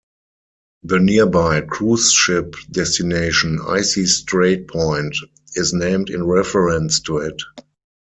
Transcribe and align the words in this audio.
The 0.81 0.97
nearby 0.99 1.61
cruise 1.61 2.11
ship 2.11 2.55
destination 2.71 3.59
Icy 3.67 4.07
Strait 4.07 4.67
Point 4.67 5.15
is 5.53 5.73
named 5.75 6.09
in 6.09 6.25
reference 6.25 7.01
to 7.01 7.19
it. 7.19 7.39